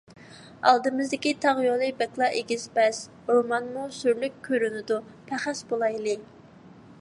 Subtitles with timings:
[0.69, 4.99] ئالدىمىزدىكى تاغ يولى بەكلا ئېگىز- پەس، ئورمانمۇ سۈرلۈك كۆرۈنىدۇ.
[5.31, 6.19] پەخەس بولايلى.